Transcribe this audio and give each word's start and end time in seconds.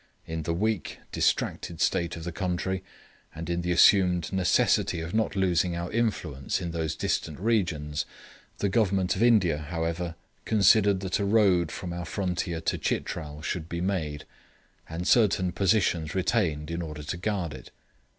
In 0.25 0.41
the 0.41 0.51
weak, 0.55 0.97
distracted 1.11 1.79
state 1.79 2.15
of 2.15 2.23
the 2.23 2.31
country, 2.31 2.83
and 3.35 3.51
in 3.51 3.61
the 3.61 3.71
assumed 3.71 4.33
necessity 4.33 4.99
of 4.99 5.13
not 5.13 5.35
losing 5.35 5.75
our 5.75 5.91
influence 5.91 6.59
in 6.59 6.71
those 6.71 6.95
distant 6.95 7.39
regions, 7.39 8.05
the 8.57 8.67
Government 8.67 9.15
of 9.15 9.21
India, 9.21 9.59
however, 9.59 10.15
considered 10.43 11.01
that 11.01 11.19
a 11.19 11.23
road 11.25 11.71
from 11.71 11.93
our 11.93 12.05
frontier 12.05 12.59
to 12.61 12.79
Chitral 12.79 13.43
should 13.43 13.69
be 13.69 13.79
made, 13.79 14.25
and 14.89 15.07
certain 15.07 15.51
positions 15.51 16.15
retained 16.15 16.71
in 16.71 16.81
order 16.81 17.03
to 17.03 17.15
guard 17.17 17.53
it. 17.53 17.69